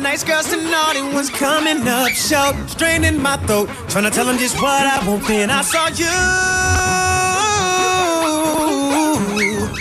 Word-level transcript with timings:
nice 0.00 0.24
girls 0.24 0.50
and 0.52 0.74
all 0.74 0.94
they 0.94 1.02
was 1.14 1.28
coming 1.30 1.86
up 1.86 2.08
short, 2.10 2.56
straining 2.68 3.20
my 3.20 3.36
throat, 3.46 3.68
trying 3.88 4.04
to 4.04 4.10
tell 4.10 4.24
them 4.24 4.38
just 4.38 4.56
what 4.60 4.86
I 4.86 5.06
want. 5.06 5.26
Then 5.26 5.50
I 5.50 5.62
saw 5.62 5.88
you, 5.88 6.06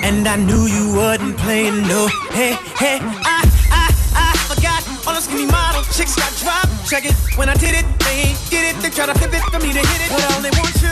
and 0.03 0.27
I 0.27 0.35
knew 0.35 0.65
you 0.67 0.95
wasn't 0.95 1.37
playing 1.37 1.87
no. 1.87 2.07
Hey, 2.31 2.53
hey, 2.75 2.99
I, 3.01 3.47
I, 3.71 3.87
I 4.15 4.35
forgot 4.51 4.83
all 5.07 5.13
the 5.15 5.21
skinny 5.21 5.45
model 5.45 5.83
chicks 5.93 6.15
got 6.15 6.35
dropped. 6.37 6.89
Check 6.89 7.05
it, 7.05 7.15
when 7.37 7.47
I 7.49 7.53
did 7.55 7.75
it, 7.75 7.85
they 7.99 8.29
ain't 8.29 8.39
get 8.49 8.75
it. 8.75 8.81
They 8.81 8.89
try 8.89 9.05
to 9.05 9.13
flip 9.15 9.33
it 9.33 9.41
for 9.51 9.59
me 9.59 9.71
to 9.73 9.79
hit 9.79 10.01
it, 10.03 10.09
but 10.11 10.23
all 10.33 10.41
they 10.41 10.51
want 10.51 10.75
you. 10.81 10.89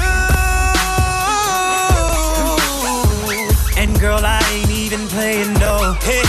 And 3.78 4.00
girl, 4.00 4.22
I 4.24 4.40
ain't 4.54 4.72
even 4.72 5.08
playing 5.08 5.54
no. 5.56 5.94
Hey, 6.02 6.24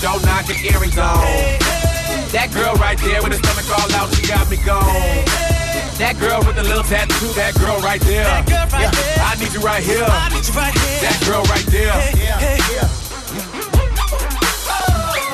there 0.00 0.12
with 0.12 0.22
the 0.22 0.24
big 0.24 0.24
dough 0.24 0.24
knocking 0.24 0.64
earrings 0.64 0.98
on. 0.98 1.20
That 2.32 2.50
girl 2.52 2.74
right 2.74 2.98
there 2.98 3.22
with 3.22 3.32
her 3.32 3.38
stomach 3.38 3.68
all 3.70 3.92
out, 3.94 4.14
she 4.14 4.26
got 4.26 4.48
me 4.50 4.56
gone. 4.64 4.84
That 5.98 6.16
girl 6.18 6.40
with 6.46 6.56
the 6.56 6.62
little 6.62 6.82
tattoo, 6.84 7.28
that 7.36 7.54
girl 7.58 7.78
right 7.80 8.00
there. 8.02 8.24
That 8.24 8.46
girl 8.48 8.66
right 8.72 8.92
there. 8.92 9.20
I 9.20 9.34
need 9.36 9.52
you 9.52 9.60
right 9.60 9.82
here. 9.82 10.04
I 10.04 10.28
need 10.32 10.46
you 10.46 10.54
right 10.54 10.72
here. 10.72 11.00
That 11.04 11.18
girl 11.26 11.42
right 11.52 11.66
there. 11.68 11.92
Hey, 11.92 12.16
hey. 12.40 12.56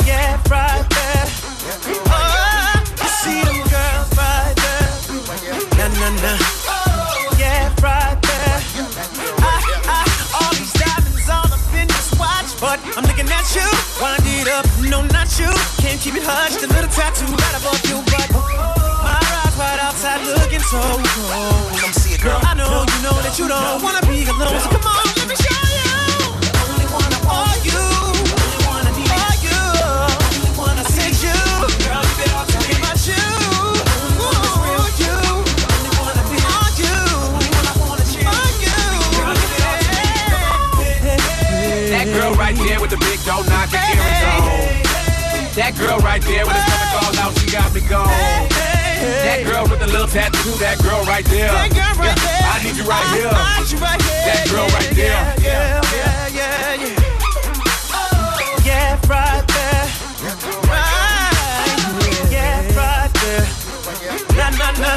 Yeah, 0.07 0.41
right 0.51 0.87
there. 0.91 1.27
Oh, 2.11 2.83
you 2.99 3.11
see 3.23 3.43
them 3.47 3.63
girls 3.71 4.11
right 4.19 4.55
there. 4.59 4.91
Nah, 5.79 5.89
nah, 6.01 6.11
nah. 6.19 6.39
Yeah, 7.39 7.71
right 7.83 8.19
there. 8.19 8.59
I, 9.39 9.63
I, 9.87 10.03
all 10.35 10.51
these 10.59 10.73
diamonds 10.75 11.29
all 11.31 11.47
up 11.47 11.63
in 11.75 11.87
this 11.87 12.11
watch, 12.19 12.59
but 12.59 12.81
I'm 12.97 13.05
looking 13.07 13.31
at 13.31 13.47
you. 13.55 13.67
Up, 14.03 14.16
no, 15.27 15.45
you. 15.45 15.53
Can't 15.79 16.01
keep 16.01 16.15
it 16.15 16.23
hushed. 16.23 16.63
A 16.63 16.67
little 16.67 16.91
tattoo 16.91 17.27
right 17.27 17.57
above 17.59 17.83
your 17.91 18.03
butt. 18.07 18.31
My 19.03 19.19
ride 19.19 19.55
right 19.59 19.81
outside 19.83 20.23
looking 20.23 20.61
so 20.61 20.81
cold. 20.81 21.79
Come 21.79 21.93
see 21.93 22.15
it, 22.15 22.23
girl. 22.23 22.39
I 22.43 22.55
know 22.55 22.85
you 22.87 23.03
know 23.03 23.17
that 23.23 23.39
you 23.39 23.49
don't 23.49 23.83
wanna 23.83 24.03
be 24.07 24.25
alone, 24.27 24.61
so 24.61 24.86
That 49.01 49.45
girl 49.45 49.65
with 49.69 49.81
the 49.81 49.87
little 49.87 50.07
tattoo, 50.07 50.53
that 50.59 50.79
girl 50.83 51.05
right 51.05 51.25
there. 51.27 51.53
That 51.53 51.71
girl 51.71 51.95
right 52.01 52.17
Yeah, 52.17 52.25
there. 52.25 52.49
I 52.49 52.63
need 52.65 52.77
you 52.77 52.85
right 52.89 53.07
here. 53.13 53.29
I 53.29 53.61
need 53.61 53.71
you 53.71 53.79
right 53.79 54.01
here. 54.01 54.25
That 54.25 54.49
girl 54.49 54.69
right 54.73 54.91
there. 54.97 55.13
Yeah, 55.41 55.83
yeah, 55.93 56.29
yeah, 56.33 56.75
yeah. 56.81 56.97
Yeah, 58.65 58.97
right 59.09 59.45
there. 59.47 59.85
Right. 60.65 62.31
Yeah, 62.31 62.77
right 62.77 63.13
there. 63.13 63.45
Nah, 64.37 64.51
nah, 64.57 64.73
nah. 64.81 64.97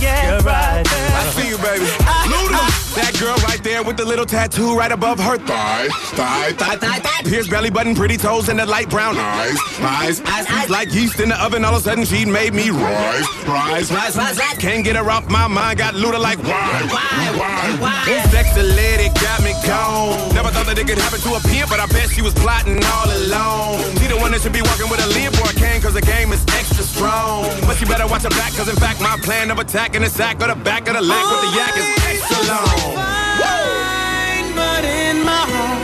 Yeah, 0.00 0.40
right 0.44 0.84
there. 0.84 1.10
I 1.16 1.32
see 1.34 1.48
you, 1.48 1.58
baby. 1.58 1.86
Luda. 2.28 2.79
That 3.00 3.16
girl 3.18 3.36
right 3.48 3.62
there 3.64 3.82
with 3.82 3.96
the 3.96 4.04
little 4.04 4.26
tattoo 4.26 4.76
right 4.76 4.92
above 4.92 5.18
her 5.20 5.38
thigh. 5.38 5.88
Thigh, 5.88 6.52
thigh, 6.52 6.76
thigh, 6.76 6.98
thigh. 6.98 7.48
Belly 7.48 7.70
button, 7.70 7.94
pretty 7.94 8.16
toes, 8.16 8.48
and 8.48 8.58
the 8.58 8.66
light 8.66 8.90
brown 8.90 9.16
eyes. 9.16 9.56
Eyes, 9.80 10.20
eyes, 10.20 10.46
eyes. 10.50 10.68
Like 10.68 10.92
yeast 10.92 11.18
in 11.18 11.30
the 11.30 11.42
oven, 11.42 11.64
all 11.64 11.74
of 11.74 11.80
a 11.80 11.82
sudden 11.82 12.04
she 12.04 12.24
made 12.24 12.52
me 12.52 12.70
rise, 12.70 13.26
rise, 13.46 13.90
rise, 13.90 14.16
rise, 14.16 14.38
rise. 14.38 14.58
Can't 14.58 14.84
get 14.84 14.96
her 14.96 15.10
off 15.10 15.28
my 15.30 15.46
mind, 15.46 15.78
got 15.78 15.94
Luda 15.94 16.20
like 16.20 16.38
why, 16.42 16.82
why, 16.92 17.38
why, 17.38 17.76
why? 17.80 18.02
This 18.04 18.30
sexy 18.30 18.62
lady 18.62 19.08
got 19.20 19.42
me 19.42 19.49
gone. 19.66 20.16
Never 20.34 20.50
thought 20.50 20.66
that 20.66 20.78
it 20.78 20.86
could 20.86 20.98
happen 20.98 21.20
to 21.20 21.34
a 21.34 21.40
pimp, 21.48 21.70
but 21.70 21.80
I 21.80 21.86
bet 21.86 22.10
she 22.10 22.22
was 22.22 22.34
plotting 22.34 22.80
all 22.84 23.08
alone. 23.08 23.80
She 23.98 24.06
the 24.06 24.16
one 24.16 24.32
that 24.32 24.40
should 24.42 24.52
be 24.52 24.62
walking 24.62 24.88
with 24.88 25.00
a 25.00 25.08
limp 25.16 25.38
or 25.40 25.48
a 25.50 25.54
cane, 25.54 25.80
cause 25.80 25.94
the 25.94 26.04
game 26.04 26.32
is 26.32 26.42
extra 26.56 26.84
strong. 26.84 27.44
But 27.66 27.76
she 27.76 27.84
better 27.84 28.06
watch 28.06 28.22
her 28.22 28.34
back, 28.36 28.52
cause 28.54 28.68
in 28.68 28.76
fact 28.76 29.00
my 29.00 29.16
plan 29.22 29.50
of 29.50 29.58
attack 29.58 29.94
in 29.94 30.02
the 30.02 30.10
sack 30.10 30.40
or 30.42 30.48
the 30.48 30.60
back 30.60 30.88
of 30.88 30.94
the 30.94 31.02
leg 31.02 31.24
with 31.30 31.42
the 31.44 31.52
yak 31.56 31.74
is 31.76 31.88
extra 32.08 32.40
long. 32.48 32.94
Fine, 32.96 34.48
but 34.54 34.82
in 34.84 35.24
my 35.24 35.44
heart, 35.48 35.82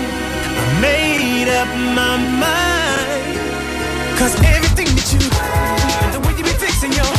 I 0.60 0.66
made 0.80 1.48
up 1.50 1.70
my 1.96 2.16
mind. 2.16 2.76
Cause 4.18 4.34
everything 4.44 4.88
that 4.96 5.08
you 5.12 5.20
the 6.12 6.20
way 6.24 6.32
you 6.38 6.44
be 6.44 6.54
fixing 6.56 6.92
your 6.92 7.15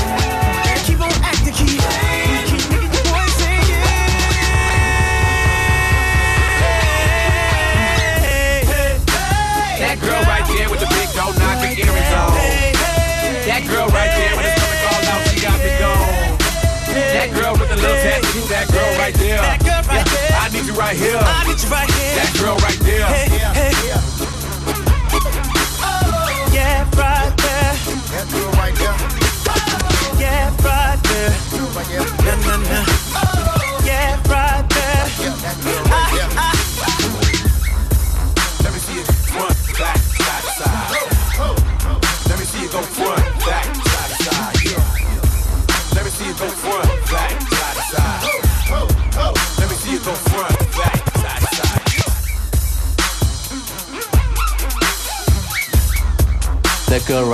right 20.88 20.96
here. 20.96 21.18
I 21.20 21.44
need 21.46 21.62
you 21.62 21.70
right 21.70 21.92
here. 21.92 22.16
That 22.16 22.40
girl 22.40 22.56
right 22.58 22.80
there. 22.80 23.06
Hey, 23.08 23.28
hey. 23.54 24.07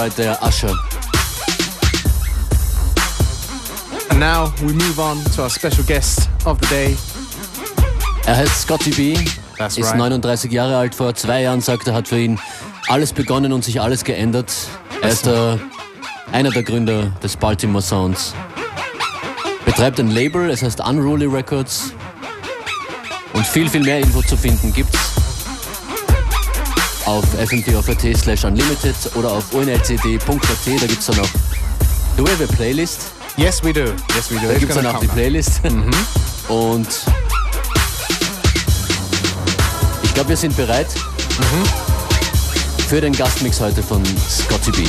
That 0.03 0.15
girl 0.15 0.27
right 0.27 0.37
there, 0.37 0.37
Usher. 0.41 0.73
And 4.09 4.19
now 4.19 4.53
we 4.61 4.73
move 4.73 4.99
on 4.99 5.23
to 5.35 5.43
our 5.43 5.49
special 5.49 5.83
guest 5.85 6.29
of 6.45 6.59
the 6.59 6.67
day. 6.67 6.97
Er 8.25 8.37
heißt 8.37 8.63
Scotty 8.63 8.91
B, 8.91 9.17
That's 9.57 9.77
ist 9.77 9.91
right. 9.91 9.97
39 9.97 10.51
Jahre 10.51 10.77
alt. 10.77 10.95
Vor 10.95 11.13
zwei 11.15 11.43
Jahren 11.43 11.61
sagt 11.61 11.87
er, 11.87 11.93
hat 11.93 12.07
für 12.07 12.19
ihn 12.19 12.39
alles 12.87 13.13
begonnen 13.13 13.53
und 13.53 13.63
sich 13.63 13.79
alles 13.79 14.03
geändert. 14.03 14.51
Er 15.01 15.09
ist 15.09 15.25
der, 15.25 15.59
einer 16.31 16.51
der 16.51 16.63
Gründer 16.63 17.11
des 17.21 17.37
Baltimore 17.37 17.81
Sounds. 17.81 18.33
Betreibt 19.65 19.99
ein 19.99 20.11
Label, 20.11 20.49
es 20.49 20.63
heißt 20.63 20.81
Unruly 20.81 21.27
Records. 21.27 21.93
Und 23.33 23.45
viel, 23.45 23.69
viel 23.69 23.83
mehr 23.83 23.99
Info 23.99 24.21
zu 24.21 24.37
finden 24.37 24.73
gibt's 24.73 25.02
auf 27.13 27.25
fmp.at 27.35 28.17
slash 28.17 28.43
unlimited 28.43 28.95
oder 29.15 29.31
auf 29.33 29.53
unlcd.at. 29.53 30.81
Da 30.81 30.87
gibt's 30.87 31.05
dann 31.05 31.19
auch. 31.19 31.29
Do 32.17 32.25
we 32.25 32.31
have 32.31 32.43
a 32.43 32.47
playlist? 32.47 33.11
Yes, 33.37 33.63
we 33.63 33.71
do. 33.71 33.93
Yes, 34.15 34.31
we 34.31 34.39
do. 34.39 34.47
Da 34.47 34.51
It's 34.51 34.59
gibt's 34.59 34.75
dann 34.75 34.85
auch 34.87 34.99
die. 34.99 35.07
Playlist. 35.07 35.61
Und 36.49 36.87
ich 40.03 40.13
glaube, 40.13 40.29
wir 40.29 40.37
sind 40.37 40.55
bereit 40.57 40.87
für 42.87 42.99
den 42.99 43.13
Gastmix 43.13 43.59
heute 43.59 43.83
von 43.83 44.03
Scotty 44.29 44.71
B. 44.71 44.87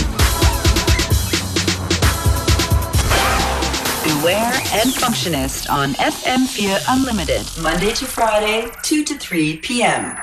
Beware 4.05 4.53
and 4.83 4.95
Functionist 4.95 5.69
on 5.69 5.95
FM4 5.97 6.77
Unlimited, 6.93 7.45
Monday 7.63 7.93
to 7.93 8.07
Friday, 8.07 8.65
2 8.83 9.03
to 9.05 9.15
3 9.19 9.59
p.m. 9.63 10.17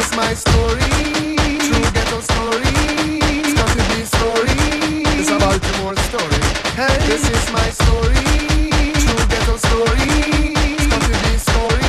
is 0.00 0.16
my 0.16 0.34
story. 0.34 0.90
True 1.66 1.90
ghetto 1.92 2.20
story. 2.20 2.72
Story. 4.04 4.56
It's 5.18 5.30
a 5.30 5.38
Baltimore 5.38 5.96
story. 6.08 6.40
Hey, 6.78 6.96
this 7.06 7.24
is 7.28 7.44
my 7.52 7.68
story. 7.80 8.24
True 9.02 9.24
ghetto 9.32 9.56
story. 9.68 10.08
Scotty 10.84 11.36
story. 11.48 11.88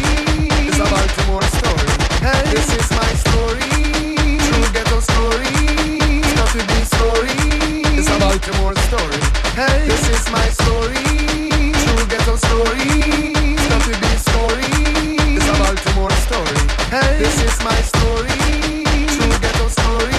It's 0.68 0.80
a 0.84 0.88
Baltimore 0.94 1.48
story. 1.60 1.88
Hey, 2.26 2.42
this 2.54 2.70
is 2.80 2.88
my 3.00 3.12
story. 3.24 3.70
True 4.46 4.68
ghetto 4.76 5.00
story. 5.00 5.52
Story. 6.96 7.36
It's 7.98 8.10
a 8.10 8.18
Baltimore 8.20 8.76
story. 8.88 9.20
Hey, 9.60 9.88
this 9.88 10.06
is 10.16 10.24
my 10.32 10.48
story. 10.60 11.04
True 11.82 12.06
ghetto 12.12 12.36
story. 12.36 12.92
This 16.92 17.42
is 17.42 17.64
my 17.64 17.74
story. 17.84 18.28
True 19.08 19.40
ghetto 19.40 19.70
story. 19.70 20.12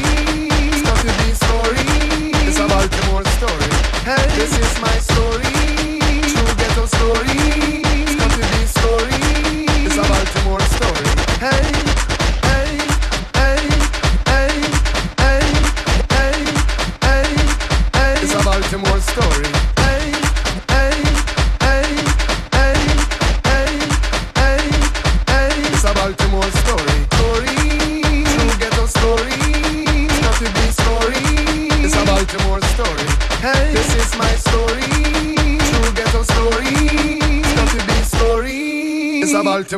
It's 0.73 0.83
not 0.83 1.05
story. 1.35 1.85
It's 2.49 2.59
story. 3.37 3.69
Hey. 4.07 4.27
This 4.35 4.59
is 4.59 4.81
my 4.81 4.97
story. 5.01 5.42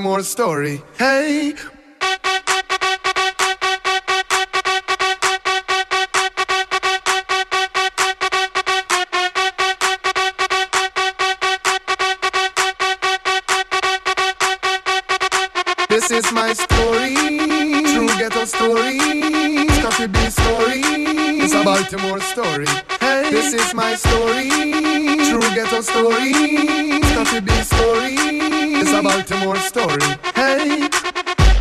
more 0.00 0.22
story. 0.22 0.82
Hey, 0.98 1.54
Hey, 30.34 30.88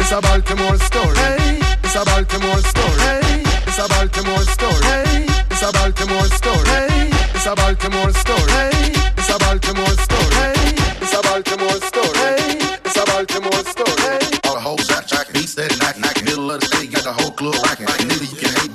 it's 0.02 0.12
a 0.12 0.20
Baltimore 0.20 0.78
story. 0.78 1.16
Hey, 1.16 1.60
it's 1.84 1.96
a 1.96 2.04
Baltimore 2.06 2.58
story. 2.66 3.00
Hey, 3.06 3.44
it's 3.68 3.78
a 3.78 3.88
Baltimore 3.88 4.42
story. 4.42 4.82
Hey, 4.82 5.28
it's 5.52 5.62
a 5.62 5.72
Baltimore 5.72 6.26
story. 6.34 6.66
Hey, 6.66 7.12
it's 7.36 7.46
a 7.46 7.56
Baltimore 7.56 8.12
story. 8.14 8.50
Hey, 8.50 8.94
it's 9.18 9.30
a 9.30 9.38
Baltimore 9.38 9.96
story. 10.02 10.34
Hey, 10.34 10.74
it's 11.02 11.14
a 11.14 11.22
Baltimore 11.22 11.80
story. 11.86 12.18
Hey, 12.18 12.58
it's 12.84 12.98
a 12.98 13.06
Baltimore 13.06 13.64
story. 13.64 14.18
All 14.46 14.56
the 14.56 14.62
whole 14.62 14.78
shot, 14.78 15.08
shot, 15.08 15.30
beats 15.34 15.54
that 15.56 15.78
knock, 15.80 16.00
knock, 16.00 16.24
middle 16.26 16.50
of 16.50 16.60
the 16.60 16.66
state, 16.66 16.92
got 16.92 17.04
the 17.04 17.14
whole 17.14 17.32
club 17.32 17.56
rocking. 17.64 17.86
Neither 17.86 18.26
you 18.26 18.38
can 18.42 18.54
hate 18.58 18.73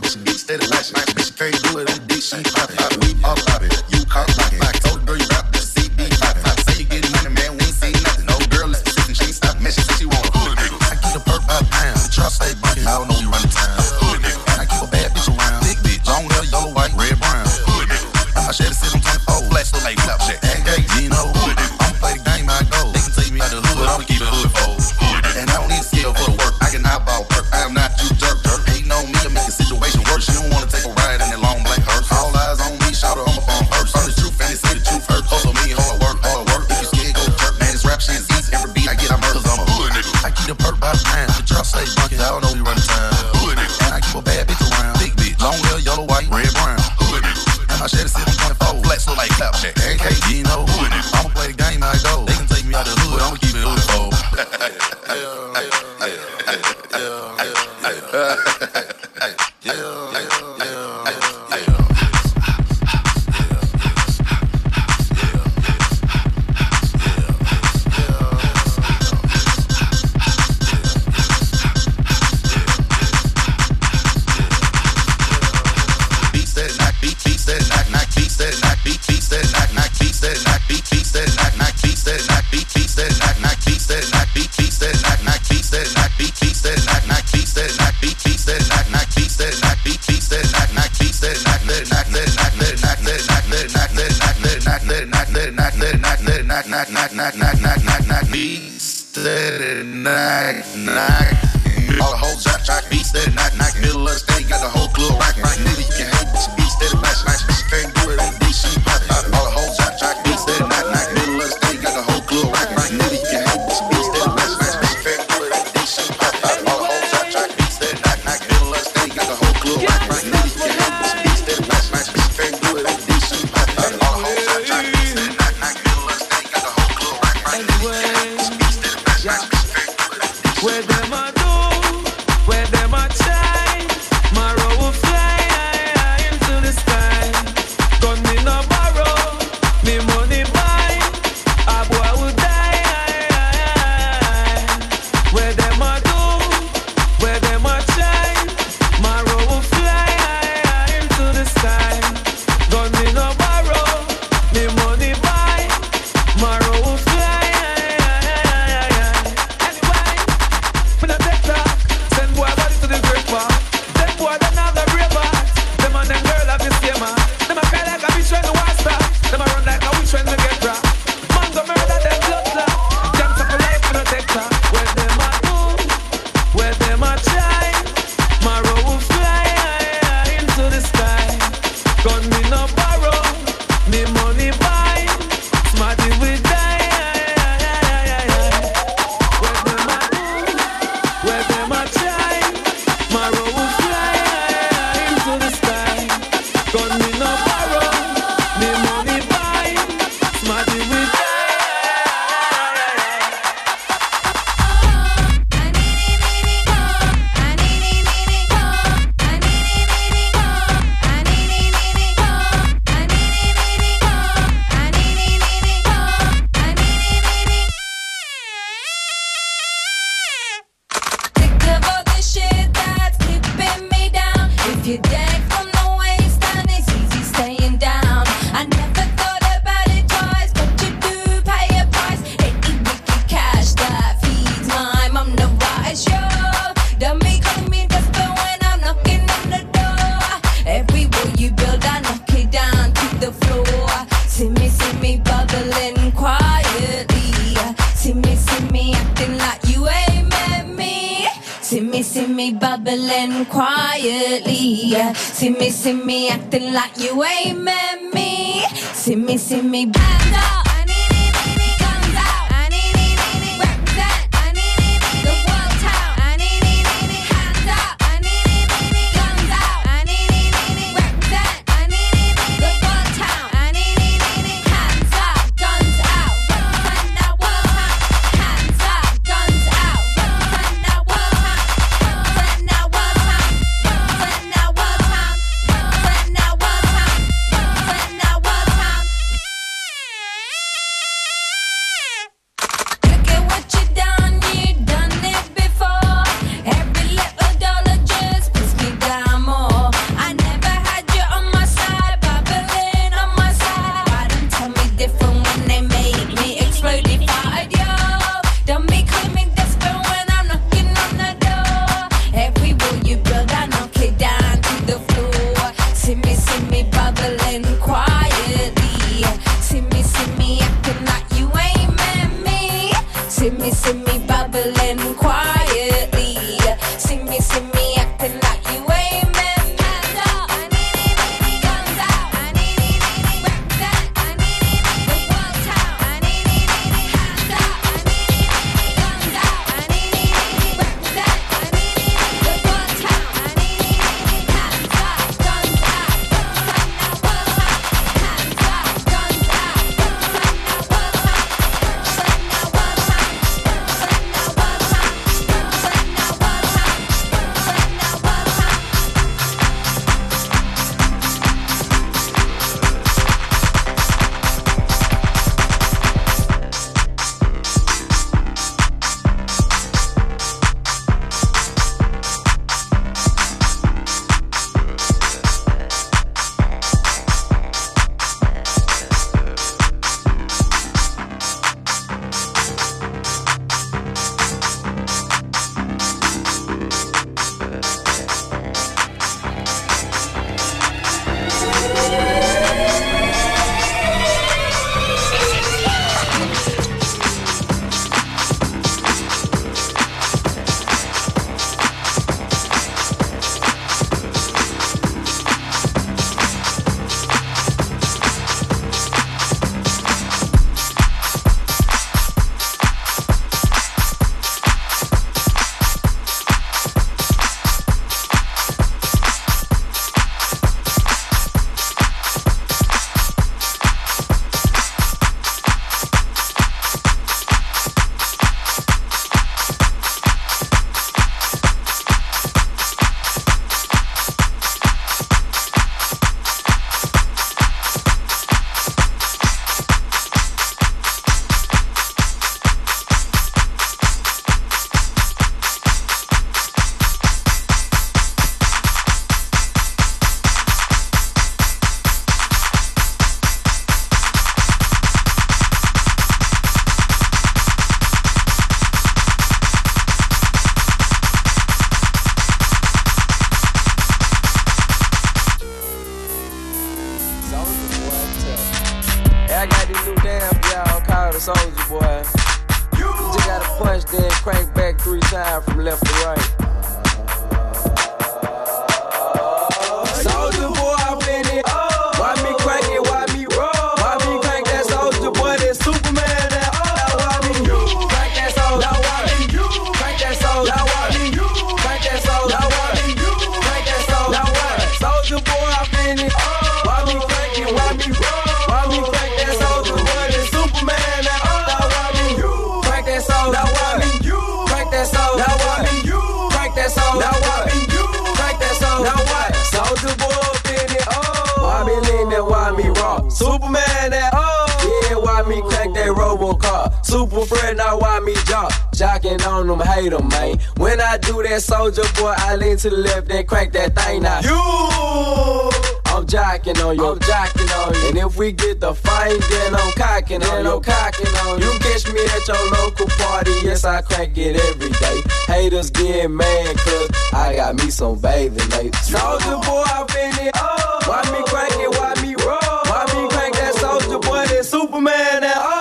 RoboCop? 516.59 517.07
Super 517.07 517.45
Fred 517.47 517.77
now 517.77 517.99
why 517.99 518.21
me 518.21 518.35
jock? 518.47 518.71
Jocking 518.93 519.45
on 519.47 519.67
them, 519.67 519.81
hate 519.81 520.11
them, 520.11 520.29
man. 520.29 520.59
When 520.77 521.01
I 521.01 521.19
do 521.19 521.43
that, 521.43 521.63
soldier 521.63 522.03
boy, 522.17 522.35
I 522.37 522.57
lean 522.57 522.77
to 522.79 522.91
the 522.91 522.97
left 522.97 523.31
and 523.31 523.47
crank 523.47 523.73
that 523.73 523.95
thing 523.95 524.23
now. 524.23 524.41
You. 524.41 525.71
I'm 526.07 526.27
jocking 526.27 526.85
on 526.85 526.97
you, 526.97 527.07
I'm 527.07 527.19
jocking 527.21 527.87
on 527.87 527.95
you. 527.95 528.09
And 528.09 528.19
if 528.19 528.37
we 528.37 528.53
get 528.53 528.81
the 528.81 528.95
fight, 528.95 529.39
then 529.51 529.75
I'm 529.75 529.93
cocking 529.93 530.43
on 530.43 530.65
you, 530.65 530.73
I'm 530.73 530.83
cocking 530.83 531.27
on 531.27 531.61
you. 531.61 531.67
You 531.67 531.79
catch 531.79 532.13
me 532.13 532.21
at 532.25 532.49
your 532.49 532.71
local 532.73 533.07
party, 533.07 533.53
yes, 533.63 533.85
I 533.85 534.03
crank 534.03 534.37
it 534.37 534.57
every 534.57 534.91
day. 534.91 535.23
Haters 535.47 535.91
get 535.91 536.29
mad, 536.31 536.77
cause 536.79 537.11
I 537.33 537.55
got 537.57 537.77
me 537.77 537.91
some 537.91 538.19
bathing 538.21 538.73
apes. 538.81 539.09
Soldier 539.09 539.59
boy, 539.65 539.85
I've 539.87 540.09
been 540.09 540.33
oh. 540.35 540.47
it. 540.47 541.09
Why 541.09 541.23
me 541.31 541.45
crank 541.47 541.73
it, 541.75 541.91
why 541.91 542.15
me 542.21 542.35
roll? 542.45 542.59
Why 542.91 543.05
me 543.15 543.29
crank 543.29 543.55
that 543.55 543.75
soldier 543.77 544.19
boy, 544.19 544.45
that 544.47 544.65
Superman, 544.65 545.43
that 545.43 545.55
oh. 545.57 545.78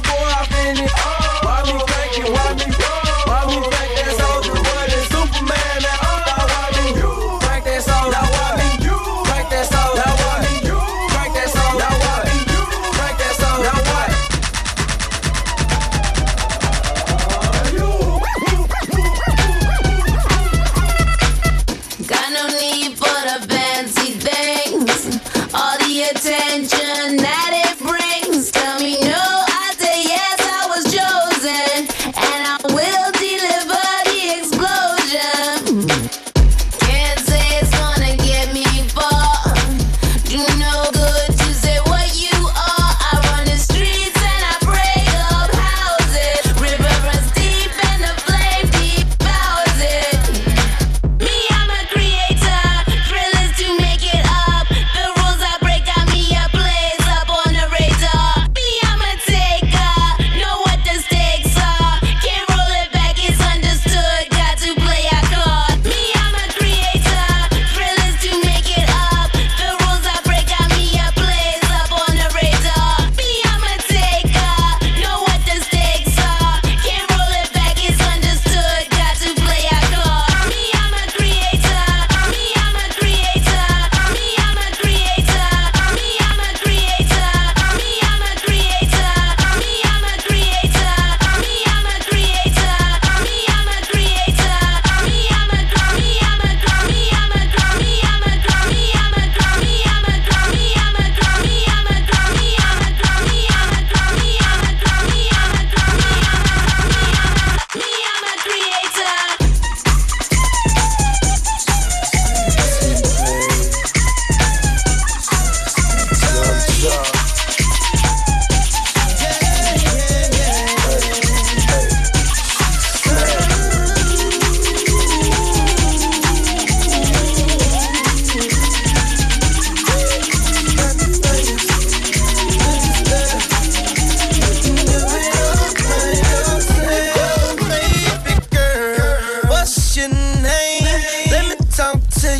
Boy, 0.00 0.10
I've 0.10 0.57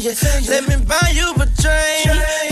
Let 0.01 0.69
me 0.69 0.77
buy 0.85 1.11
you 1.13 1.33
a 1.35 1.47
drink. 1.61 2.48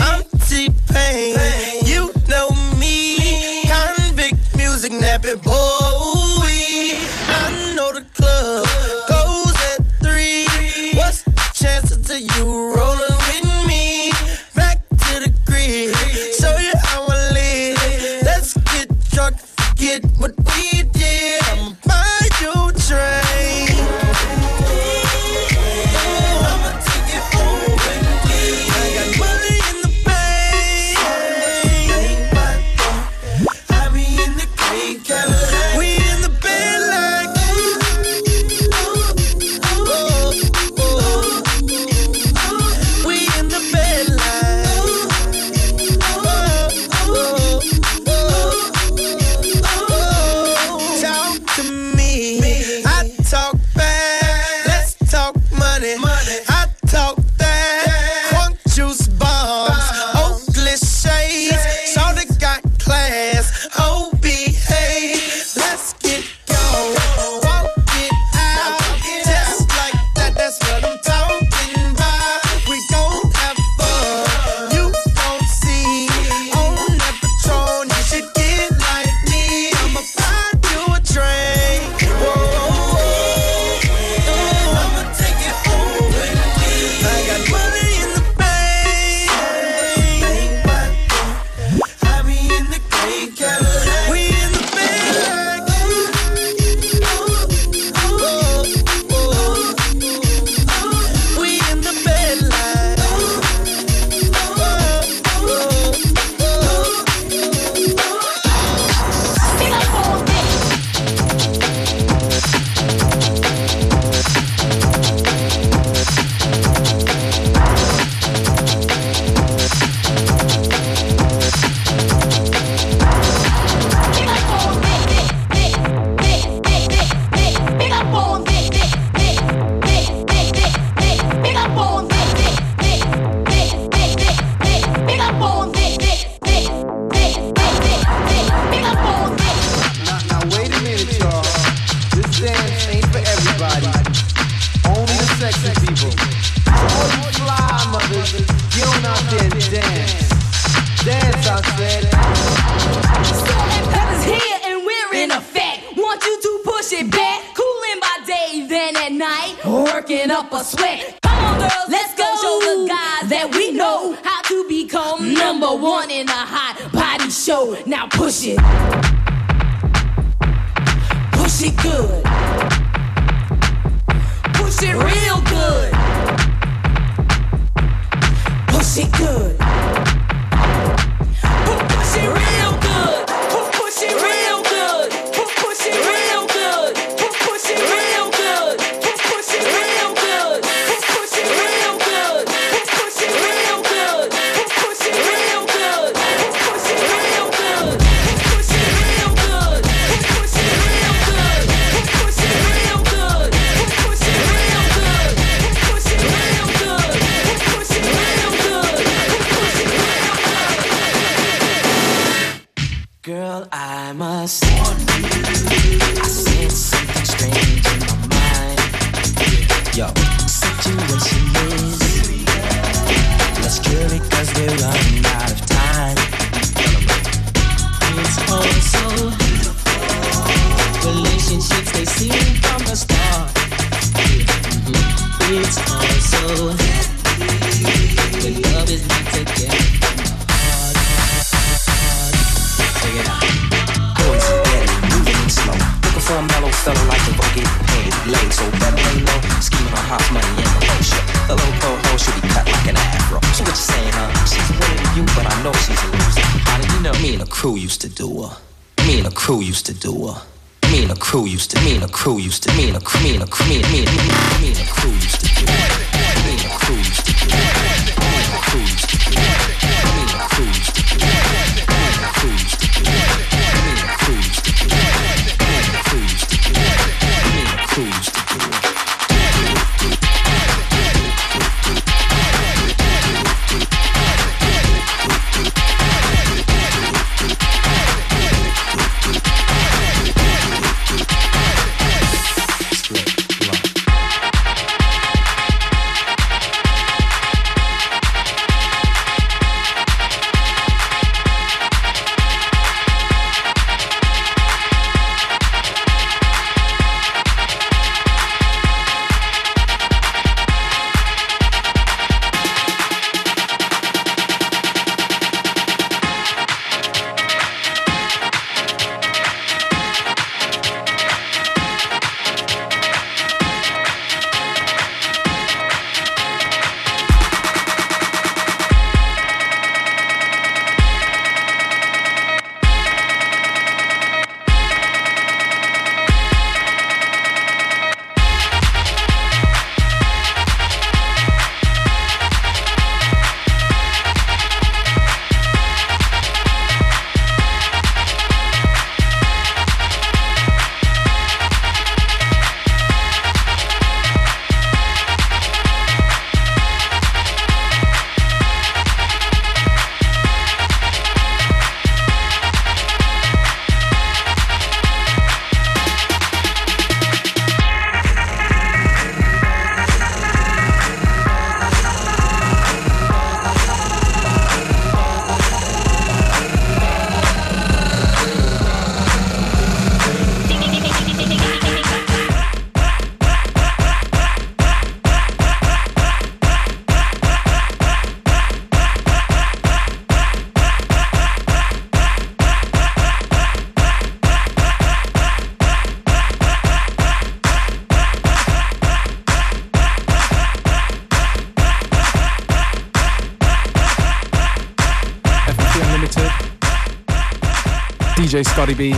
DJ 408.47 408.65
Scotty 408.65 408.93
B 408.93 409.09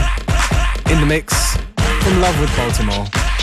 in 0.92 1.00
the 1.00 1.06
mix. 1.06 1.56
In 2.08 2.20
love 2.20 2.39
with 2.39 2.50
Baltimore. 2.58 3.38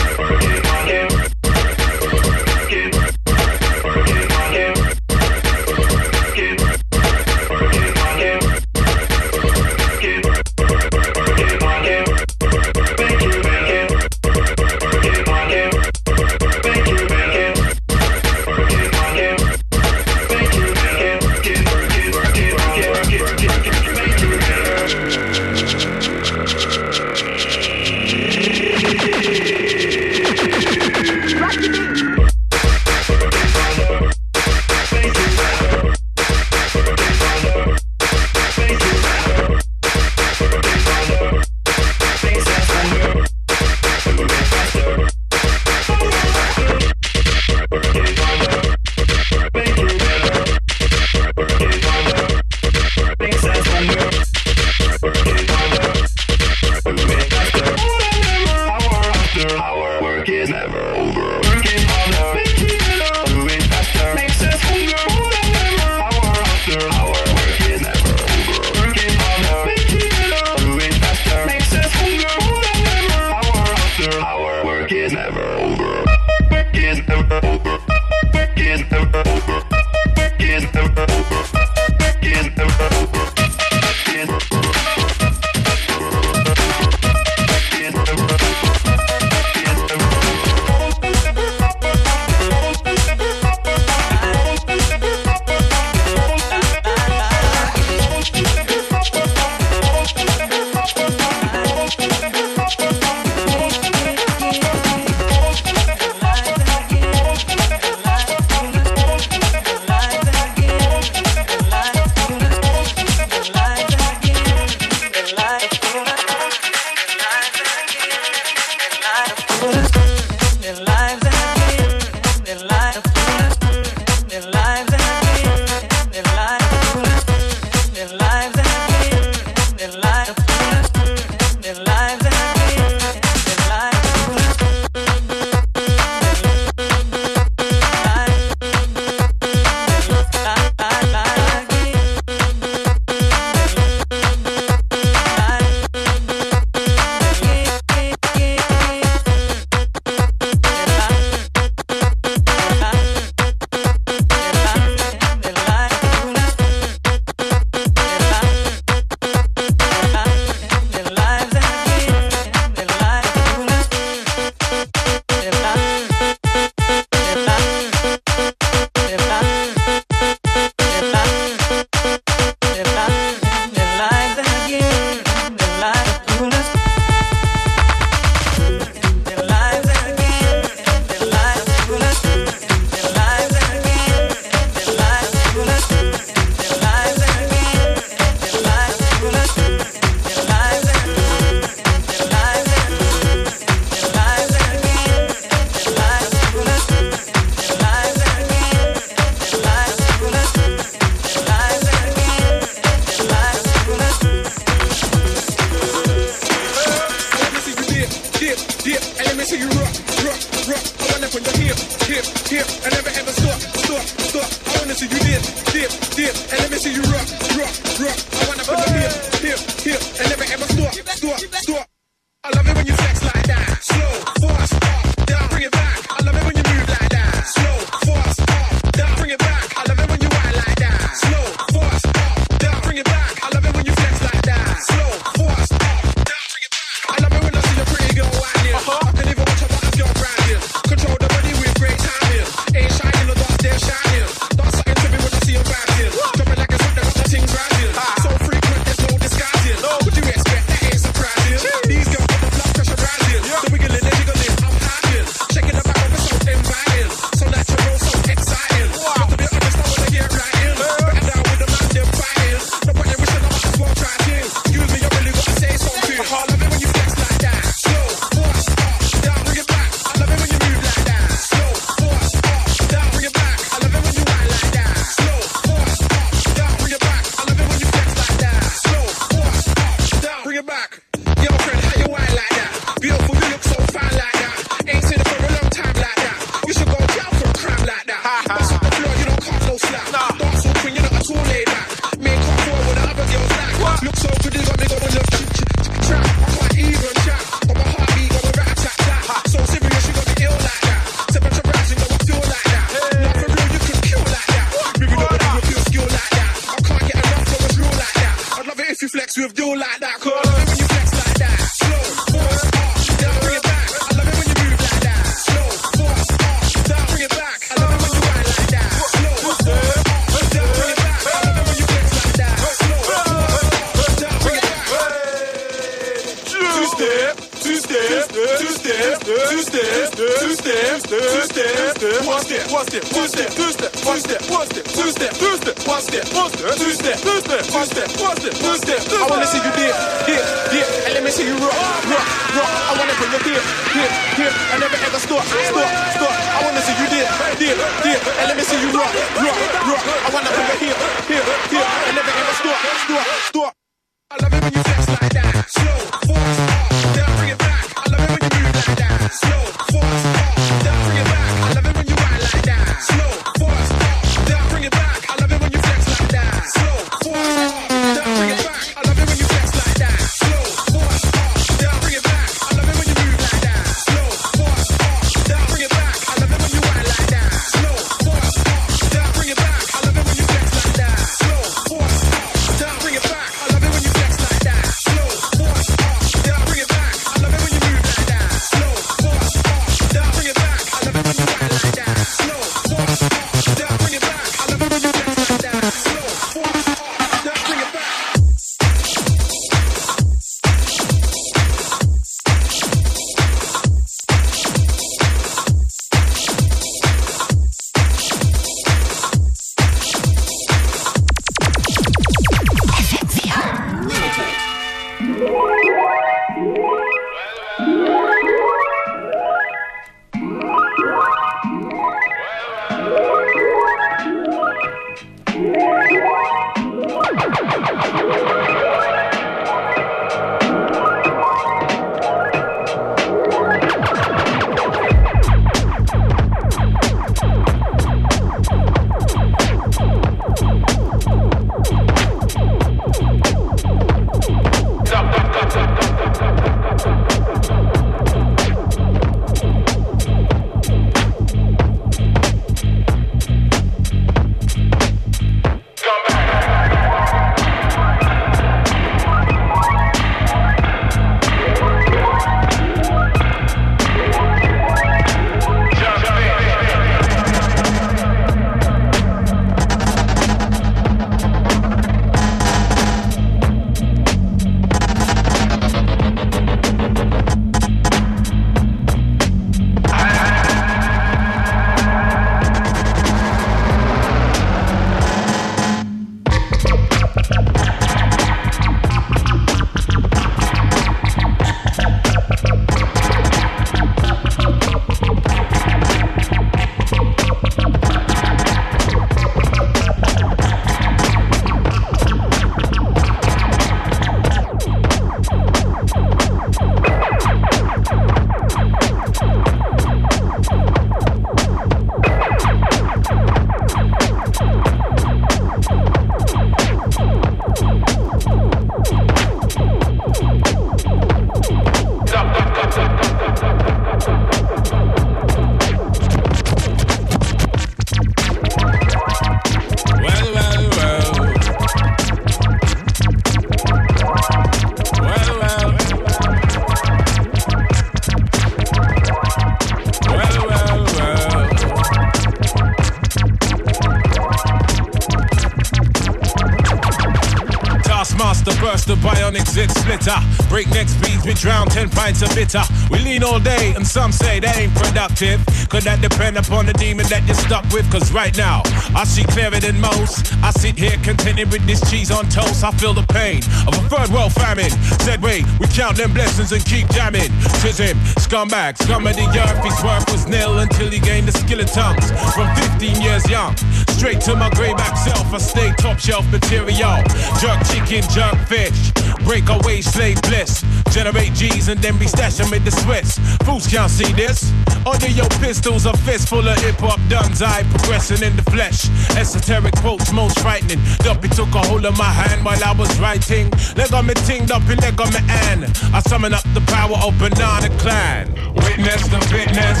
Some 554.12 554.30
say 554.30 554.60
that 554.60 554.76
ain't 554.76 554.94
productive. 554.94 555.64
Could 555.88 556.04
that 556.04 556.20
depend 556.20 556.58
upon 556.60 556.84
the 556.84 556.92
demon 556.92 557.24
that 557.32 557.48
you're 557.48 557.56
stuck 557.56 557.80
with? 557.96 558.04
Cause 558.12 558.30
right 558.30 558.54
now, 558.58 558.82
I 559.16 559.24
see 559.24 559.42
clearer 559.44 559.80
than 559.80 559.96
most. 559.98 560.52
I 560.60 560.70
sit 560.70 561.00
here 561.00 561.16
contented 561.24 561.72
with 561.72 561.80
this 561.86 562.04
cheese 562.10 562.30
on 562.30 562.44
toast. 562.52 562.84
I 562.84 562.92
feel 562.92 563.14
the 563.14 563.24
pain 563.32 563.64
of 563.88 563.96
a 563.96 564.04
third 564.12 564.28
world 564.28 564.52
famine. 564.52 564.92
Said, 565.24 565.40
wait, 565.40 565.64
we 565.80 565.88
count 565.88 566.20
them 566.20 566.34
blessings 566.36 566.72
and 566.76 566.84
keep 566.84 567.08
jamming. 567.16 567.48
Tis 567.80 567.96
him, 567.96 568.20
scumbag, 568.36 569.00
scum 569.00 569.26
of 569.26 569.32
the 569.32 569.48
earth. 569.48 569.80
His 569.80 569.96
work 570.04 570.28
was 570.28 570.44
nil 570.44 570.84
until 570.84 571.08
he 571.08 571.18
gained 571.18 571.48
the 571.48 571.56
skill 571.56 571.80
of 571.80 571.88
tongues. 571.88 572.28
From 572.52 572.68
15 573.00 573.16
years 573.22 573.48
young, 573.48 573.72
straight 574.12 574.44
to 574.44 574.52
my 574.54 574.68
grayback 574.76 575.16
self, 575.16 575.48
I 575.56 575.58
stay 575.58 575.88
top 575.96 576.18
shelf 576.18 576.44
material. 576.52 577.16
Jerk 577.64 577.80
chicken, 577.88 578.28
jerk 578.28 578.60
fish. 578.68 579.08
breakaway 579.48 580.02
slave 580.04 580.36
bliss. 580.42 580.84
Generate 581.12 581.52
G's 581.52 581.88
and 581.88 582.00
then 582.00 582.18
we 582.18 582.26
stash 582.26 582.56
them 582.56 582.72
in 582.72 582.82
the 582.84 582.90
Swiss. 582.90 583.38
Fools 583.64 583.86
can't 583.86 584.10
see 584.10 584.32
this. 584.32 584.72
Under 585.04 585.28
your 585.28 585.48
pistols, 585.60 586.06
a 586.06 586.16
fist 586.18 586.48
full 586.48 586.66
of 586.66 586.78
hip 586.78 586.96
hop 586.96 587.20
duns. 587.28 587.60
I 587.60 587.82
progressing 587.90 588.42
in 588.42 588.56
the 588.56 588.62
flesh. 588.70 589.10
Esoteric 589.36 589.94
quotes, 589.96 590.32
most 590.32 590.58
frightening. 590.60 591.00
Duppy 591.18 591.48
took 591.48 591.74
a 591.74 591.84
hold 591.84 592.06
of 592.06 592.16
my 592.16 592.32
hand 592.32 592.64
while 592.64 592.82
I 592.82 592.92
was 592.92 593.12
writing. 593.20 593.70
Leg 593.94 594.12
on 594.14 594.26
me 594.26 594.34
ting, 594.46 594.64
Duppy, 594.64 594.96
leg 594.96 595.20
on 595.20 595.28
me 595.34 595.40
an. 595.68 595.84
I 596.14 596.20
summon 596.20 596.54
up 596.54 596.64
the 596.72 596.80
power 596.88 597.16
of 597.20 597.38
Banana 597.38 597.90
Klan. 597.98 598.48
Witness 598.74 599.28
the 599.28 599.40
fitness. 599.52 600.00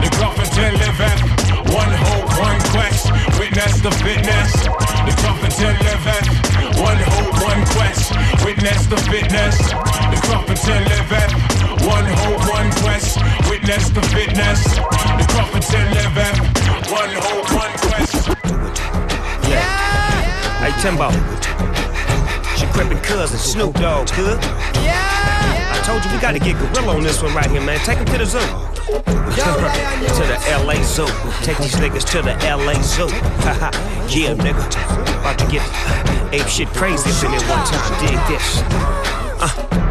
The 0.00 0.08
prophet 0.16 0.56
liveth. 0.56 1.45
One 1.72 1.92
hope, 2.06 2.30
one 2.38 2.60
quest. 2.72 3.10
Witness 3.38 3.80
the 3.80 3.90
fitness. 4.02 4.52
The 5.06 5.14
prophet 5.22 5.54
liveth. 5.58 6.26
One 6.80 6.98
hope, 6.98 7.34
one 7.42 7.62
quest. 7.74 8.12
Witness 8.44 8.86
the 8.86 8.96
fitness. 9.10 9.56
The 9.58 10.20
prophet 10.28 10.60
liveth. 10.66 11.32
One 11.86 12.06
hope, 12.20 12.42
one 12.50 12.70
quest. 12.82 13.18
Witness 13.48 13.90
the 13.90 14.02
fitness. 14.14 14.62
The 14.64 15.26
prophet 15.28 15.66
liveth. 15.96 16.38
One 16.90 17.12
hope, 17.26 17.50
one 17.54 17.74
quest. 17.86 18.28
Yeah. 19.48 20.62
Hey 20.62 20.72
Timbo. 20.82 21.08
It's 22.52 22.62
your 22.62 22.70
crippin' 22.72 23.00
cousin, 23.02 23.38
Snoop 23.38 23.74
Dogg, 23.74 24.08
good? 24.16 24.42
Yeah. 24.82 25.55
Told 25.86 26.04
you 26.04 26.10
we 26.10 26.18
gotta 26.18 26.40
get 26.40 26.58
gorilla 26.58 26.96
on 26.96 27.04
this 27.04 27.22
one 27.22 27.32
right 27.32 27.48
here, 27.48 27.60
man. 27.60 27.78
Take 27.78 27.98
him 27.98 28.06
to 28.06 28.18
the 28.18 28.26
zoo. 28.26 28.40
to 28.40 30.24
the 30.26 30.38
LA 30.66 30.82
Zoo. 30.82 31.06
Take 31.44 31.58
these 31.58 31.76
niggas 31.76 32.04
to 32.10 32.22
the 32.22 32.34
LA 32.44 32.82
Zoo. 32.82 33.06
Yeah, 34.10 34.34
nigga. 34.34 34.66
About 35.20 35.38
to 35.38 35.46
get 35.46 35.62
ape 36.34 36.48
shit 36.48 36.66
crazy 36.70 37.08
up 37.10 37.24
in 37.24 37.30
there 37.30 37.48
one 37.48 37.64
time. 37.64 38.04
Dig 38.04 38.18
this. 38.26 38.62
Uh. 39.40 39.85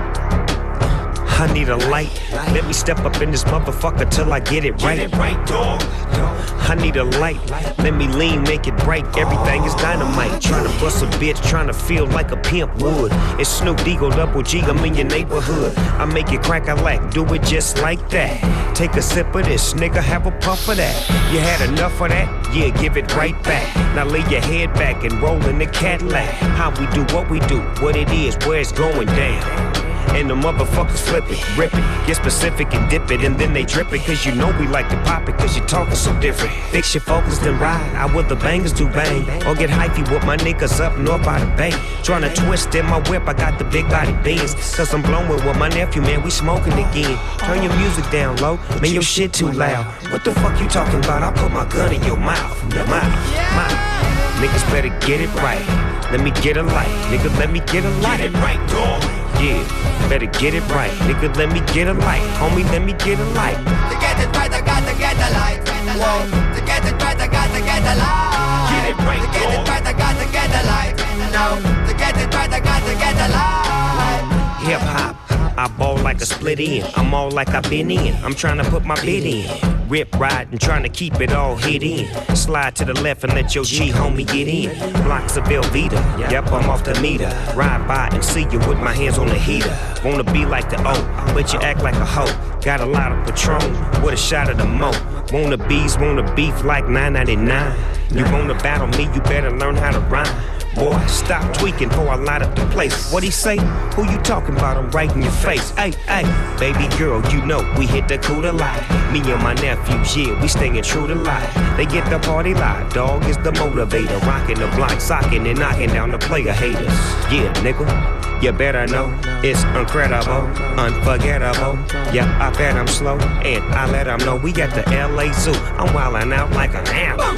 I 1.37 1.51
need 1.53 1.67
a 1.67 1.75
light. 1.89 2.09
Let 2.31 2.65
me 2.65 2.71
step 2.71 2.99
up 2.99 3.21
in 3.21 3.29
this 3.29 3.43
motherfucker 3.43 4.09
till 4.09 4.31
I 4.31 4.39
get 4.39 4.63
it 4.63 4.81
right. 4.81 5.09
I 5.13 6.75
need 6.75 6.95
a 6.95 7.03
light. 7.03 7.39
Let 7.77 7.93
me 7.93 8.07
lean, 8.07 8.43
make 8.43 8.67
it 8.67 8.77
bright. 8.77 9.05
Everything 9.17 9.65
is 9.65 9.75
dynamite. 9.75 10.41
Trying 10.41 10.63
to 10.63 10.79
bust 10.79 11.03
a 11.03 11.07
bitch, 11.17 11.43
trying 11.47 11.67
to 11.67 11.73
feel 11.73 12.07
like 12.07 12.31
a 12.31 12.37
pimp 12.37 12.73
would. 12.81 13.11
It's 13.37 13.49
Snoop 13.49 13.77
Deagle, 13.79 14.15
double 14.15 14.43
G, 14.43 14.61
I'm 14.61 14.83
in 14.85 14.95
your 14.95 15.07
neighborhood. 15.07 15.77
I 15.77 16.05
make 16.05 16.31
it 16.31 16.41
crack, 16.41 16.69
I 16.69 16.73
like, 16.73 17.11
do 17.11 17.25
it 17.33 17.43
just 17.43 17.79
like 17.79 18.09
that. 18.11 18.73
Take 18.73 18.93
a 18.93 19.01
sip 19.01 19.35
of 19.35 19.43
this, 19.43 19.73
nigga, 19.73 20.01
have 20.01 20.27
a 20.27 20.31
puff 20.31 20.69
of 20.69 20.77
that. 20.77 20.95
You 21.33 21.39
had 21.39 21.69
enough 21.69 21.99
of 21.99 22.09
that? 22.09 22.55
Yeah, 22.55 22.69
give 22.81 22.95
it 22.95 23.13
right 23.13 23.41
back. 23.43 23.75
Now 23.93 24.05
lay 24.05 24.27
your 24.31 24.41
head 24.41 24.73
back 24.75 25.03
and 25.03 25.21
roll 25.21 25.45
in 25.47 25.59
the 25.59 25.67
Cadillac. 25.67 26.29
How 26.29 26.69
we 26.79 26.87
do 26.95 27.03
what 27.13 27.29
we 27.29 27.41
do, 27.41 27.59
what 27.83 27.97
it 27.97 28.09
is, 28.09 28.37
where 28.47 28.61
it's 28.61 28.71
going 28.71 29.07
down. 29.07 29.84
And 30.09 30.29
the 30.29 30.35
motherfuckers 30.35 30.99
flip 30.99 31.25
it, 31.29 31.57
rip 31.57 31.73
it, 31.73 31.83
get 32.07 32.15
specific 32.15 32.73
and 32.73 32.89
dip 32.89 33.11
it, 33.11 33.21
and 33.21 33.37
then 33.37 33.53
they 33.53 33.63
drip 33.63 33.91
it, 33.93 34.01
cause 34.05 34.25
you 34.25 34.33
know 34.33 34.55
we 34.59 34.67
like 34.67 34.89
to 34.89 34.97
pop 35.03 35.27
it, 35.27 35.37
cause 35.37 35.55
you 35.57 35.63
talking 35.63 35.95
so 35.95 36.17
different. 36.19 36.53
Fix 36.71 36.93
your 36.93 37.01
focus, 37.01 37.37
then 37.39 37.59
ride 37.59 37.95
I 37.95 38.05
with 38.13 38.29
the 38.29 38.35
bangers 38.35 38.73
do 38.73 38.87
bang. 38.89 39.23
Or 39.45 39.55
get 39.55 39.69
hypey 39.69 40.09
with 40.11 40.25
my 40.25 40.37
niggas 40.37 40.79
up 40.79 40.97
north 40.97 41.23
by 41.23 41.39
the 41.39 41.47
bay. 41.57 41.71
Tryna 42.03 42.33
twist 42.35 42.73
in 42.75 42.85
my 42.85 42.99
whip, 43.09 43.27
I 43.27 43.33
got 43.33 43.59
the 43.59 43.65
big 43.65 43.89
body 43.89 44.13
beans. 44.23 44.53
Cause 44.75 44.93
I'm 44.93 45.01
blowing 45.01 45.29
with 45.29 45.57
my 45.57 45.69
nephew, 45.69 46.01
man, 46.01 46.23
we 46.23 46.29
smoking 46.29 46.73
again. 46.73 47.17
Turn 47.39 47.63
your 47.63 47.75
music 47.77 48.09
down 48.11 48.37
low, 48.37 48.57
man, 48.81 48.93
your 48.93 49.01
shit 49.01 49.33
too 49.33 49.51
loud. 49.51 49.85
What 50.11 50.23
the 50.23 50.31
fuck 50.35 50.59
you 50.61 50.67
talking 50.67 50.99
about? 50.99 51.23
I'll 51.23 51.33
put 51.33 51.51
my 51.51 51.65
gun 51.65 51.93
in 51.93 52.03
your 52.03 52.17
mouth, 52.17 52.73
your 52.73 52.85
mouth, 52.87 53.13
mouth. 53.55 53.95
Niggas 54.39 54.69
better 54.71 54.89
get 55.05 55.21
it 55.21 55.33
right. 55.35 55.65
Let 56.11 56.21
me 56.21 56.31
get 56.31 56.57
a 56.57 56.63
light, 56.63 56.87
nigga, 57.09 57.35
let 57.39 57.51
me 57.51 57.59
get 57.61 57.83
a 57.83 57.89
light. 58.01 58.17
Get 58.17 58.33
it 58.33 58.37
right, 58.37 58.69
dog. 58.69 59.24
Yeah, 59.45 60.09
better 60.09 60.25
get 60.25 60.55
it 60.55 60.65
right. 60.73 60.89
Nigga, 61.05 61.29
let 61.37 61.53
me 61.53 61.61
get 61.71 61.87
a 61.87 61.93
light. 61.93 62.25
Homie, 62.41 62.65
let 62.71 62.81
me 62.81 62.93
get 62.93 63.19
a 63.19 63.25
light. 63.37 63.53
To 63.53 63.95
get 64.01 64.17
it 64.17 64.35
right, 64.35 64.51
I 64.51 64.59
got 64.65 64.81
to 64.89 64.97
get 64.97 65.13
the 65.21 65.29
light. 65.37 65.61
Whoa. 66.01 66.25
To 66.55 66.65
get 66.65 66.83
it 66.83 66.93
right, 66.97 67.13
I 67.13 67.27
got 67.27 67.53
to 67.53 67.61
get 67.61 67.81
the 67.85 67.93
light. 67.93 68.73
Get 68.73 68.89
it 68.89 68.97
right, 69.05 69.21
To 69.21 69.27
get 69.37 69.53
it 69.53 69.69
right, 69.69 69.85
I 69.85 69.93
got 69.93 70.17
to 70.17 70.25
get 70.33 70.49
the 70.49 70.65
light. 70.65 70.97
No. 71.29 71.61
To 71.85 71.93
get 71.93 72.17
it 72.17 72.33
right, 72.33 72.51
I 72.51 72.59
got 72.59 72.81
to 72.89 72.93
get 72.97 73.13
the 73.13 73.27
light. 73.37 74.65
Hip 74.65 74.81
hop. 74.81 75.24
I 75.57 75.67
ball 75.77 75.97
like 75.97 76.21
a 76.21 76.25
split 76.25 76.59
end. 76.59 76.91
I'm 76.95 77.13
all 77.13 77.31
like 77.31 77.49
I've 77.49 77.69
been 77.69 77.89
in. 77.89 78.13
I'm 78.23 78.35
trying 78.35 78.57
to 78.57 78.69
put 78.69 78.83
my 78.83 78.95
bid 78.95 79.23
in. 79.23 79.87
Rip 79.87 80.13
ride 80.19 80.49
and 80.51 80.59
trying 80.59 80.83
to 80.83 80.89
keep 80.89 81.21
it 81.21 81.31
all 81.31 81.55
hit 81.55 81.81
in. 81.81 82.07
Slide 82.35 82.75
to 82.77 82.85
the 82.85 82.93
left 83.01 83.23
and 83.23 83.33
let 83.33 83.55
your 83.55 83.63
G 83.63 83.89
homie 83.89 84.27
get 84.27 84.47
in. 84.47 84.93
Blocks 85.03 85.37
of 85.37 85.45
Velveeta. 85.45 86.19
Yep, 86.31 86.51
I'm 86.51 86.69
off 86.69 86.83
the 86.83 86.99
meter. 87.01 87.29
Ride 87.55 87.87
by 87.87 88.09
and 88.11 88.23
see 88.23 88.41
you 88.51 88.59
with 88.67 88.79
my 88.79 88.93
hands 88.93 89.17
on 89.17 89.27
the 89.27 89.35
heater. 89.35 89.73
Wanna 90.03 90.23
be 90.25 90.45
like 90.45 90.69
the 90.69 90.79
O, 90.79 91.33
but 91.33 91.53
you 91.53 91.59
act 91.59 91.81
like 91.83 91.95
a 91.95 92.05
hoe. 92.05 92.59
Got 92.61 92.81
a 92.81 92.85
lot 92.85 93.11
of 93.11 93.25
Patron 93.25 94.01
with 94.01 94.15
a 94.15 94.17
shot 94.17 94.49
of 94.49 94.57
the 94.57 94.65
mo. 94.65 94.91
Wanna 95.31 95.57
bees, 95.57 95.97
wanna 95.97 96.33
beef 96.35 96.63
like 96.63 96.87
999. 96.87 97.77
You 98.11 98.23
wanna 98.31 98.55
battle 98.55 98.87
me, 98.87 99.03
you 99.13 99.21
better 99.21 99.51
learn 99.51 99.75
how 99.75 99.91
to 99.91 99.99
rhyme. 100.01 100.54
Boy, 100.75 100.99
stop 101.07 101.57
tweaking 101.57 101.87
before 101.87 102.09
I 102.09 102.15
light 102.15 102.41
up 102.41 102.53
the 102.53 102.65
place. 102.65 103.09
What 103.11 103.23
he 103.23 103.31
say? 103.31 103.55
Who 103.95 104.03
you 104.11 104.17
talking 104.19 104.57
about? 104.57 104.75
I'm 104.75 104.91
right 104.91 105.09
in 105.09 105.21
your 105.21 105.31
face. 105.31 105.71
Hey, 105.71 105.91
hey, 106.05 106.23
baby 106.59 106.93
girl, 106.97 107.25
you 107.31 107.45
know 107.45 107.63
we 107.79 107.87
hit 107.87 108.09
the 108.09 108.17
cool 108.17 108.41
life. 108.51 109.11
Me 109.13 109.19
and 109.31 109.41
my 109.41 109.53
nephews, 109.53 110.17
yeah, 110.17 110.39
we 110.41 110.49
staying 110.49 110.81
true 110.83 111.07
to 111.07 111.15
life. 111.15 111.53
They 111.77 111.85
get 111.85 112.09
the 112.09 112.19
party 112.19 112.53
live. 112.53 112.93
Dog 112.93 113.23
is 113.23 113.37
the 113.37 113.51
motivator, 113.51 114.21
rocking 114.23 114.59
the 114.59 114.67
block, 114.75 114.99
socking 114.99 115.47
and 115.47 115.57
knocking 115.57 115.91
down 115.91 116.11
the 116.11 116.17
player 116.17 116.51
haters. 116.51 116.83
Yeah, 117.31 117.53
nigga. 117.63 118.43
You 118.43 118.51
better 118.51 118.85
know 118.85 119.17
it's 119.43 119.63
incredible, 119.63 120.45
unforgettable. 120.77 121.79
Yeah, 122.13 122.37
I 122.41 122.55
bet 122.57 122.75
I'm 122.75 122.87
slow, 122.87 123.17
and 123.17 123.63
I 123.73 123.89
let 123.89 124.03
them 124.03 124.19
know 124.19 124.35
we 124.35 124.51
at 124.61 124.71
the 124.71 124.83
LA 124.91 125.31
Zoo. 125.31 125.53
I'm 125.77 125.87
wildin' 125.95 126.33
out 126.33 126.51
like 126.51 126.75
an 126.75 126.85
animal. 126.89 127.33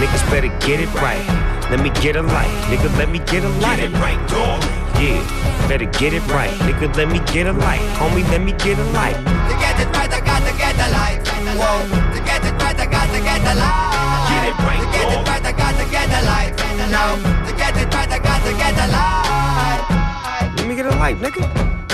Niggas 0.00 0.30
better 0.30 0.48
get 0.66 0.80
it 0.80 0.92
right. 0.94 1.53
Let 1.74 1.82
me 1.82 1.90
get 2.00 2.14
a 2.14 2.22
light. 2.22 2.54
Nigga, 2.70 2.86
let 2.96 3.08
me 3.10 3.18
get 3.18 3.42
a 3.42 3.48
light. 3.58 3.80
Get 3.80 3.90
it 3.90 3.94
right, 3.98 4.28
dog. 4.28 4.62
Yeah, 5.02 5.18
better 5.66 5.86
get 5.86 6.14
it 6.14 6.24
right. 6.28 6.52
Nigga, 6.62 6.94
let 6.94 7.08
me 7.08 7.18
get 7.34 7.48
a 7.48 7.52
light. 7.52 7.80
Homie, 7.98 8.22
let 8.30 8.42
me 8.42 8.52
get 8.52 8.78
a 8.78 8.84
light. 8.94 9.16
To 9.16 9.54
get 9.58 9.80
it 9.82 9.90
right, 9.90 10.06
I 10.06 10.20
got 10.22 10.38
to 10.46 10.56
get 10.56 10.70
the 10.78 10.86
light. 10.94 11.18
Whoa. 11.58 11.82
To 12.14 12.20
get 12.22 12.44
it 12.46 12.54
right, 12.62 12.78
I 12.78 12.86
got 12.86 13.10
to 13.10 13.18
get 13.18 13.42
the 13.42 13.54
light. 13.58 13.90
Get 14.30 14.44
it 14.46 14.58
right, 14.62 14.78
To 14.78 14.86
get 14.94 15.18
it 15.18 15.26
right, 15.26 15.44
I 15.44 15.50
got 15.50 15.74
to 15.74 15.90
get 15.90 16.06
the 16.14 16.22
light. 16.30 16.54
No. 16.94 17.18
To 17.42 17.56
get 17.58 17.76
it 17.76 17.92
right, 17.92 18.08
I 18.08 18.18
got 18.22 18.40
to 18.46 18.52
get 18.54 18.72
the 18.78 18.86
light. 18.94 20.54
Let 20.56 20.68
me 20.68 20.76
get 20.76 20.86
a 20.86 20.94
light, 20.94 21.16
nigga. 21.16 21.42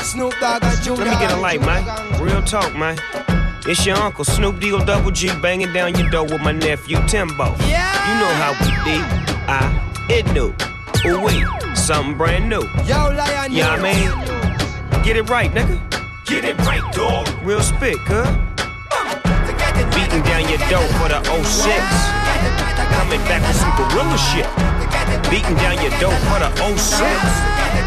Snoop 0.04 0.34
Dogg 0.40 0.62
and 0.62 0.82
Junior. 0.82 1.06
Let 1.06 1.18
me 1.18 1.26
get 1.26 1.32
a 1.32 1.40
light, 1.40 1.62
man. 1.62 2.20
Real 2.20 2.42
talk, 2.42 2.76
man. 2.76 2.98
It's 3.64 3.86
your 3.86 3.96
uncle 3.96 4.26
Snoop 4.26 4.56
Deagle 4.56 4.84
Double 4.84 5.10
G 5.10 5.30
banging 5.40 5.72
down 5.72 5.94
your 5.94 6.10
door 6.10 6.24
with 6.24 6.42
my 6.42 6.52
nephew 6.52 6.98
Timbo. 7.08 7.56
Yeah. 7.60 8.12
You 8.12 8.20
know 8.20 8.34
how 8.34 8.52
we 8.60 8.84
did. 8.84 9.29
I, 9.50 10.06
it 10.08 10.30
new. 10.30 10.54
Ooh 11.10 11.26
wee, 11.26 11.42
something 11.74 12.14
brand 12.14 12.48
new. 12.48 12.62
Yo, 12.86 13.10
Lion. 13.10 13.50
Yeah, 13.50 13.74
I 13.74 13.82
mean, 13.82 14.06
get 15.02 15.16
it 15.16 15.28
right, 15.28 15.50
nigga. 15.50 15.74
Get 16.24 16.44
it 16.44 16.56
right, 16.58 16.86
dog. 16.94 17.26
Real 17.42 17.58
spit, 17.58 17.98
huh? 18.06 18.30
Beating 19.90 20.22
down 20.22 20.46
your 20.46 20.62
door 20.70 20.86
for 21.02 21.10
the 21.10 21.18
06. 21.42 21.66
Coming 22.94 23.18
back 23.26 23.42
with 23.42 23.58
some 23.58 23.74
gorilla 23.74 24.14
shit. 24.30 24.46
Beating 25.26 25.58
down 25.58 25.82
your 25.82 25.98
door 25.98 26.14
for 26.30 26.38
the 26.38 26.50
06. 26.78 27.02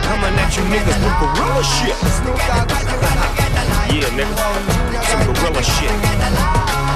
Coming 0.03 0.35
at 0.35 0.51
you 0.59 0.67
niggas 0.67 0.99
with 0.99 1.15
gorilla 1.23 1.63
shit. 1.63 1.95
yeah, 3.87 4.11
nigga. 4.19 4.35
Some 5.07 5.31
gorilla 5.31 5.63
shit. 5.63 6.92